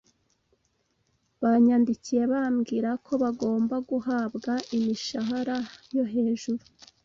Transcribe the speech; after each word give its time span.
banyandikiye 1.41 2.23
bambwira 2.33 2.89
ko 3.05 3.13
bagomba 3.23 3.75
guhabwa 3.89 4.53
imishahara 4.77 5.57
yo 5.95 6.05
hejuru, 6.13 6.61